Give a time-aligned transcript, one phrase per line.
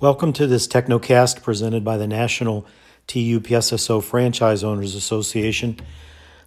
[0.00, 2.64] Welcome to this Technocast presented by the National
[3.08, 5.76] TUPSSO Franchise Owners Association.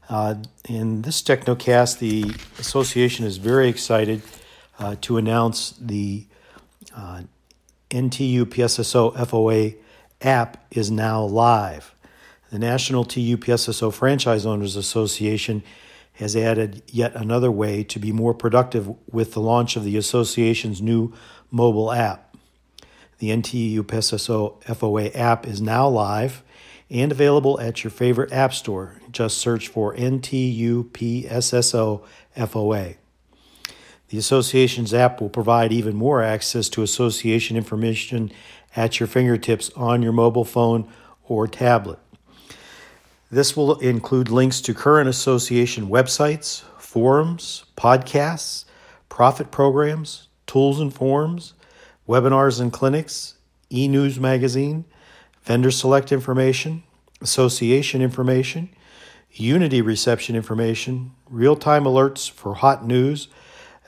[0.08, 0.36] Uh,
[0.70, 4.22] in this Technocast, the association is very excited
[4.80, 6.28] uh, to announce the
[6.96, 7.24] uh,
[7.90, 9.76] NTU PSSO FOA
[10.22, 11.94] app is now live.
[12.52, 15.62] The National TUPSSO Franchise Owners Association
[16.14, 20.82] has added yet another way to be more productive with the launch of the association's
[20.82, 21.12] new
[21.52, 22.31] mobile app.
[23.22, 26.42] The NTU PSSO FOA app is now live
[26.90, 29.00] and available at your favorite app store.
[29.12, 32.04] Just search for NTU PSSO
[32.36, 32.96] FOA.
[34.10, 38.32] The association's app will provide even more access to association information
[38.76, 40.92] at your fingertips on your mobile phone
[41.24, 42.00] or tablet.
[43.30, 48.66] This will include links to current association websites, forums, podcasts,
[49.10, 51.54] profit programs, tools and forms,
[52.12, 53.36] webinars and clinics,
[53.70, 54.86] e news magazine,
[55.44, 56.84] vendor select information,
[57.22, 58.70] association information,
[59.34, 63.30] Unity reception information, real time alerts for hot news,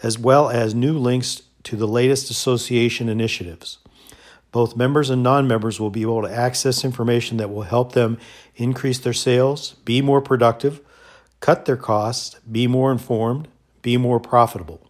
[0.01, 3.79] as well as new links to the latest association initiatives.
[4.53, 8.19] Both members and non members will be able to access information that will help them
[8.55, 10.79] increase their sales, be more productive,
[11.41, 13.49] cut their costs, be more informed,
[13.81, 14.89] be more profitable.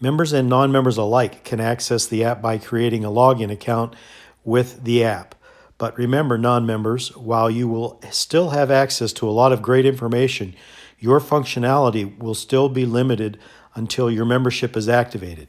[0.00, 3.94] Members and non members alike can access the app by creating a login account
[4.44, 5.34] with the app.
[5.78, 9.86] But remember, non members, while you will still have access to a lot of great
[9.86, 10.54] information,
[10.98, 13.38] your functionality will still be limited
[13.74, 15.48] until your membership is activated.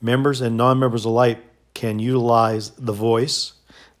[0.00, 3.52] Members and non members alike can utilize The Voice,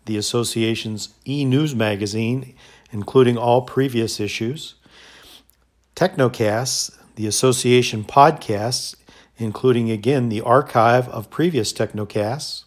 [0.06, 2.54] the association's e news magazine,
[2.90, 4.74] including all previous issues,
[5.94, 8.94] Technocasts, the association podcasts,
[9.38, 12.64] including again the archive of previous Technocasts,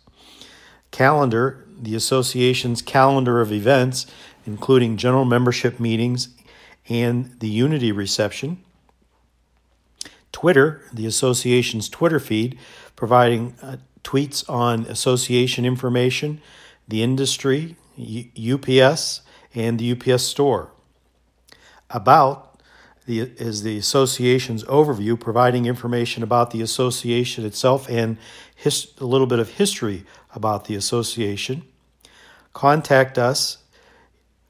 [0.89, 4.07] calendar, the association's calendar of events,
[4.45, 6.29] including general membership meetings
[6.89, 8.63] and the Unity reception,
[10.31, 12.57] Twitter, the association's Twitter feed,
[12.95, 16.41] providing uh, tweets on association information,
[16.87, 19.21] the industry, U- UPS,
[19.53, 20.71] and the UPS store.
[21.89, 22.50] About
[23.05, 28.17] the, is the association's overview, providing information about the association itself and
[28.55, 30.03] his, a little bit of history
[30.33, 31.63] about the association.
[32.53, 33.57] Contact us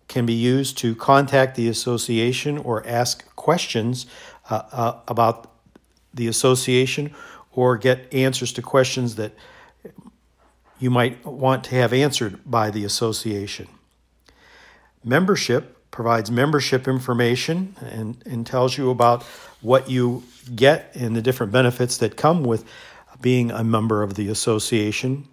[0.08, 4.06] can be used to contact the association or ask questions
[4.50, 5.50] uh, uh, about
[6.14, 7.14] the association
[7.54, 9.32] or get answers to questions that
[10.80, 13.68] you might want to have answered by the association.
[15.04, 19.24] Membership provides membership information and, and tells you about
[19.62, 20.24] what you
[20.56, 22.66] get and the different benefits that come with
[23.22, 25.28] being a member of the association.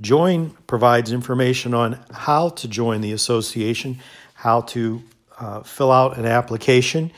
[0.00, 3.98] Join provides information on how to join the association,
[4.34, 5.02] how to
[5.38, 7.10] uh, fill out an application,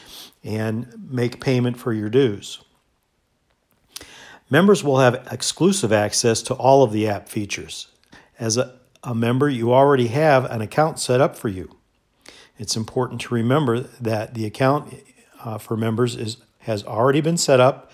[0.42, 2.62] and make payment for your dues.
[4.48, 7.88] Members will have exclusive access to all of the app features.
[8.38, 11.76] As a, a member, you already have an account set up for you.
[12.60, 14.94] It's important to remember that the account
[15.42, 17.90] uh, for members is has already been set up,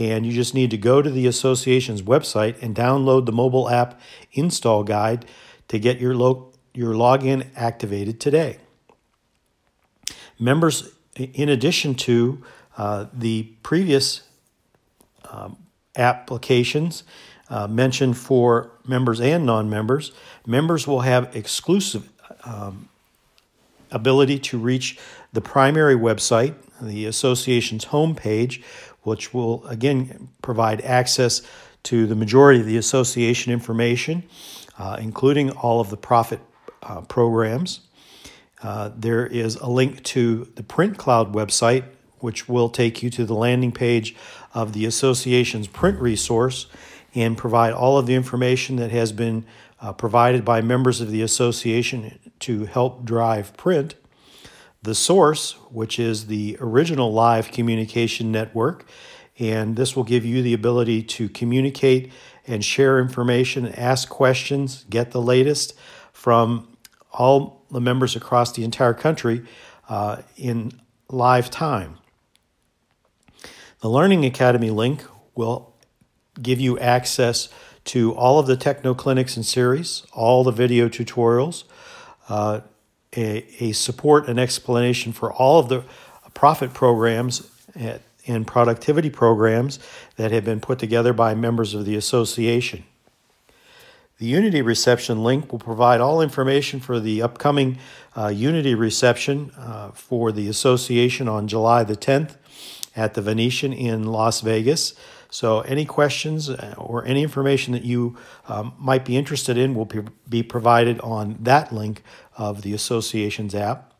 [0.00, 4.00] and you just need to go to the association's website and download the mobile app
[4.32, 5.26] install guide
[5.68, 8.58] to get your lo- your login activated today.
[10.40, 12.42] Members, in addition to
[12.76, 14.22] uh, the previous
[15.30, 15.56] um,
[15.94, 17.04] applications
[17.48, 20.10] uh, mentioned for members and non-members,
[20.44, 22.10] members will have exclusive
[22.42, 22.88] um,
[23.90, 24.98] ability to reach
[25.32, 28.62] the primary website, the association's homepage,
[29.02, 31.42] which will again provide access
[31.82, 34.22] to the majority of the association information,
[34.78, 36.40] uh, including all of the profit
[36.82, 37.80] uh, programs.
[38.62, 41.84] Uh, there is a link to the Print Cloud website,
[42.18, 44.14] which will take you to the landing page
[44.52, 46.66] of the association's print resource
[47.14, 49.44] and provide all of the information that has been
[49.80, 53.94] uh, provided by members of the association to help drive print.
[54.82, 58.88] The source, which is the original live communication network,
[59.38, 62.12] and this will give you the ability to communicate
[62.46, 65.74] and share information, ask questions, get the latest
[66.12, 66.76] from
[67.12, 69.42] all the members across the entire country
[69.88, 70.72] uh, in
[71.08, 71.98] live time.
[73.80, 75.04] The Learning Academy link
[75.34, 75.74] will
[76.40, 77.48] give you access
[77.86, 81.64] to all of the techno clinics and series, all the video tutorials,
[82.30, 82.60] uh,
[83.16, 85.84] a, a, support and explanation for all of the
[86.32, 87.50] profit programs
[88.26, 89.80] and productivity programs
[90.16, 92.84] that have been put together by members of the association.
[94.18, 97.78] The Unity reception link will provide all information for the upcoming
[98.14, 102.36] uh, Unity reception uh, for the association on July the 10th
[102.94, 104.94] at the Venetian in Las Vegas.
[105.30, 108.16] So, any questions uh, or any information that you
[108.48, 109.88] um, might be interested in will
[110.28, 112.02] be provided on that link
[112.36, 113.94] of the association's app.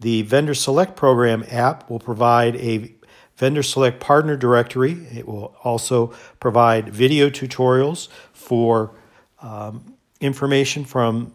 [0.00, 2.94] The Vendor Select Program app will provide a
[3.36, 4.92] Vendor Select Partner Directory.
[5.12, 8.94] It will also provide video tutorials for
[9.40, 11.32] um, information from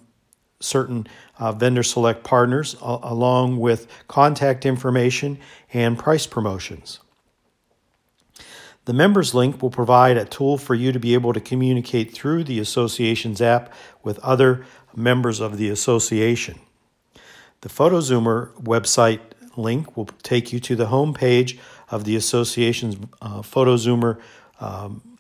[0.60, 1.08] certain
[1.40, 5.38] uh, vendor select partners, a- along with contact information
[5.74, 7.00] and price promotions.
[8.86, 12.44] The members link will provide a tool for you to be able to communicate through
[12.44, 13.72] the association's app
[14.04, 14.66] with other
[14.96, 16.60] members of the association.
[17.62, 19.22] The PhotoZoomer website
[19.56, 21.58] link will take you to the home page
[21.90, 24.20] of the association's uh, PhotoZoomer
[24.60, 25.18] um,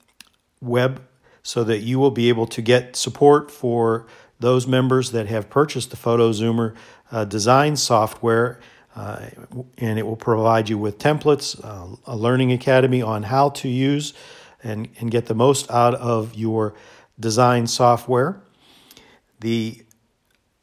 [0.61, 1.01] web
[1.41, 4.07] so that you will be able to get support for
[4.39, 6.75] those members that have purchased the PhotoZoomer
[7.11, 8.59] uh, design software.
[8.95, 9.27] Uh,
[9.77, 14.13] and it will provide you with templates, uh, a learning academy on how to use
[14.63, 16.75] and, and get the most out of your
[17.19, 18.41] design software.
[19.39, 19.83] The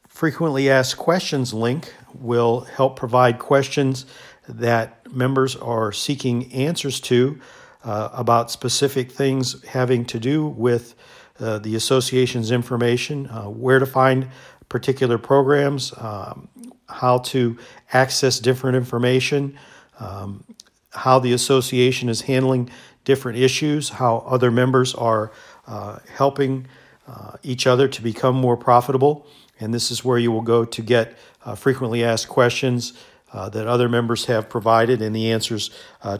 [0.07, 4.05] frequently asked questions link will help provide questions
[4.47, 7.39] that members are seeking answers to
[7.83, 10.95] uh, about specific things having to do with
[11.39, 14.29] uh, the association's information, uh, where to find
[14.69, 16.47] particular programs, um,
[16.91, 17.57] how to
[17.93, 19.57] access different information,
[19.99, 20.43] um,
[20.91, 22.69] how the association is handling
[23.05, 25.31] different issues, how other members are
[25.67, 26.67] uh, helping
[27.07, 29.25] uh, each other to become more profitable.
[29.59, 32.93] And this is where you will go to get uh, frequently asked questions
[33.33, 35.71] that other members have provided and the answers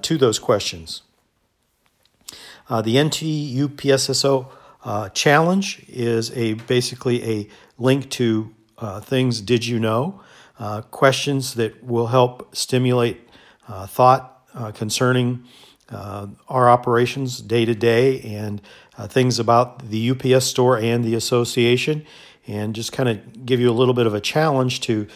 [0.01, 1.01] to those questions.
[2.71, 3.21] Uh, the NT
[3.67, 4.47] UPSSO
[4.85, 7.47] uh, challenge is a basically a
[7.77, 10.21] link to uh, things did you know,
[10.61, 13.27] uh, questions that will help stimulate
[13.67, 15.43] uh, thought uh, concerning
[16.47, 18.61] our operations day to day and
[19.07, 22.05] things about the UPS store and the association,
[22.47, 25.07] and just kind of give you a little bit of a challenge to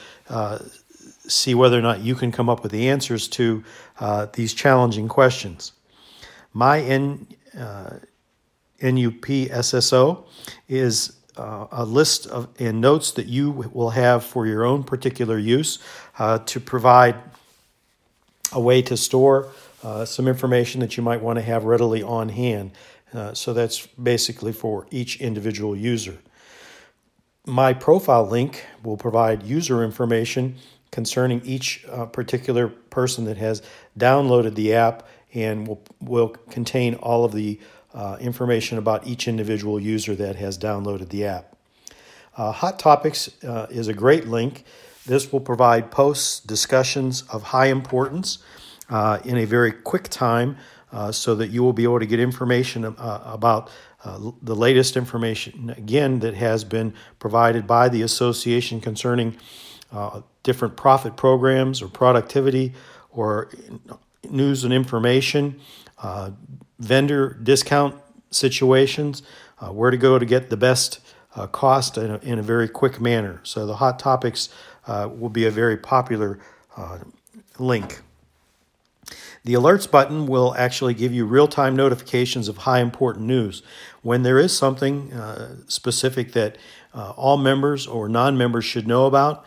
[1.27, 3.63] see whether or not you can come up with the answers to
[4.33, 5.71] these challenging questions.
[6.51, 7.27] My N,
[7.57, 7.99] uh,
[8.81, 10.25] NUP SSO
[10.67, 15.37] is uh, a list of and notes that you will have for your own particular
[15.37, 15.79] use
[16.19, 17.15] uh, to provide
[18.51, 19.49] a way to store
[19.83, 22.71] uh, some information that you might want to have readily on hand.
[23.13, 26.17] Uh, so that's basically for each individual user.
[27.45, 30.55] My profile link will provide user information
[30.91, 33.61] concerning each uh, particular person that has
[33.97, 37.59] downloaded the app and will, will contain all of the
[37.95, 41.55] uh, information about each individual user that has downloaded the app.
[42.37, 44.65] Uh, Hot Topics uh, is a great link.
[45.05, 48.39] This will provide posts, discussions of high importance
[48.89, 50.57] uh, in a very quick time
[50.91, 53.69] uh, so that you will be able to get information uh, about
[54.43, 59.35] the latest information, again, that has been provided by the association concerning
[60.43, 62.71] different profit programs or productivity
[63.09, 63.49] or
[64.29, 65.59] news and information,
[66.03, 66.31] uh,
[66.79, 67.95] vendor discount
[68.31, 69.23] situations,
[69.59, 70.99] uh, where to go to get the best
[71.35, 73.41] uh, cost in a, in a, very quick manner.
[73.43, 74.49] So the hot topics
[74.87, 76.39] uh, will be a very popular
[76.77, 76.99] uh,
[77.59, 78.01] link.
[79.43, 83.61] The alerts button will actually give you real time notifications of high important news.
[84.01, 86.57] When there is something uh, specific that
[86.93, 89.45] all members or non members should know about,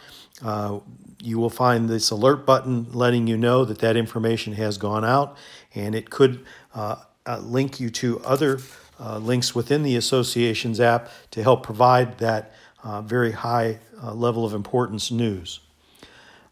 [1.21, 5.37] you will find this alert button letting you know that that information has gone out,
[5.75, 6.45] and it could
[6.75, 6.97] uh,
[7.29, 8.59] uh, link you to other
[8.99, 14.45] uh, links within the association's app to help provide that uh, very high uh, level
[14.45, 15.61] of importance news.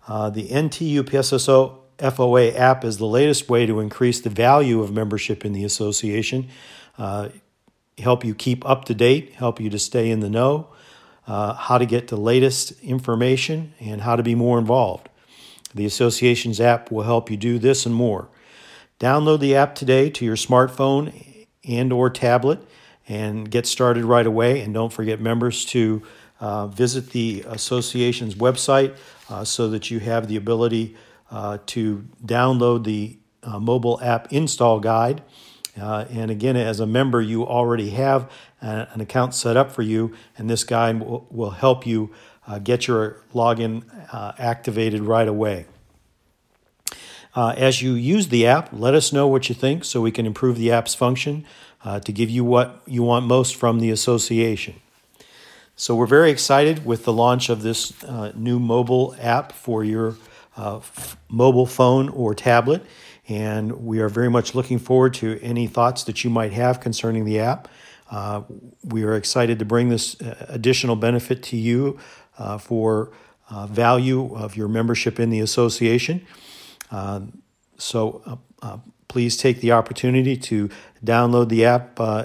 [0.06, 4.92] Uh, the NTU PSSO FOA app is the latest way to increase the value of
[4.92, 6.48] membership in the association,
[7.98, 10.68] help you keep up to date, help you to stay in the know
[11.26, 15.08] how to get the latest information, and how to be more involved.
[15.74, 18.28] The association's app will help you do this and more.
[18.98, 22.60] Download the app today to your smartphone and or tablet
[23.08, 24.60] and get started right away.
[24.62, 26.02] And don't forget members to
[26.40, 28.96] uh, visit the association's website
[29.28, 30.96] uh, so that you have the ability
[31.30, 35.22] uh, to download the uh, mobile app install guide
[35.80, 40.14] uh, and again, as a member, you already have an account set up for you,
[40.36, 42.12] and this guide will, help you
[42.46, 43.84] uh, get your login
[44.38, 45.66] activated right away.
[47.36, 50.26] Uh, as you use the app, let us know what you think so we can
[50.26, 51.44] improve the app's function.
[51.86, 54.74] uh, to give you what you want most from the association.
[55.76, 60.16] So we're very excited with the launch of this uh, new mobile app for your
[60.56, 62.84] uh, f- mobile phone or tablet.
[63.28, 67.24] And we are very much looking forward to any thoughts that you might have concerning
[67.24, 67.68] the app.
[68.10, 68.42] Uh,
[68.84, 71.98] we are excited to bring this uh, additional benefit to you
[72.60, 73.12] for
[73.68, 76.26] value of your membership in the association.
[77.78, 78.40] So
[79.08, 80.68] please take the opportunity to
[81.04, 82.24] download the app uh,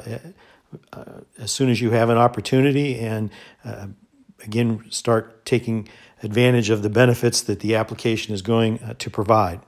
[1.37, 3.29] as soon as you have an opportunity and
[3.65, 3.87] uh,
[4.43, 5.87] again start taking
[6.23, 9.59] advantage of the benefits that the application is going uh, to provide.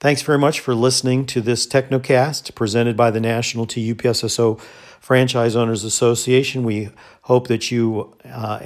[0.00, 4.60] Thanks very much for listening to this Technocast presented by the National TUPSSO
[5.00, 6.62] Franchise Owners Association.
[6.62, 6.90] We
[7.22, 8.60] hope that you uh,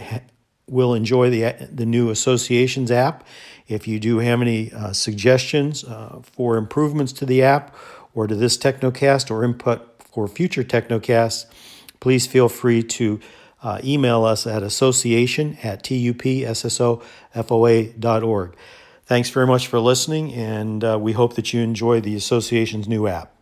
[0.68, 3.24] will enjoy the, the new associations app.
[3.66, 7.74] If you do have any uh, suggestions uh, for improvements to the app
[8.14, 11.44] or to this Technocast or input for future Technocasts,
[12.00, 13.20] please feel free to
[13.62, 18.56] uh, email us at association at tupssofoa.org.
[19.04, 23.06] Thanks very much for listening, and uh, we hope that you enjoy the association's new
[23.06, 23.37] app.